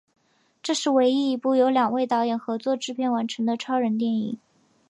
[0.63, 4.39] 这是唯一一部由两位导演合作制片完成的超人电影。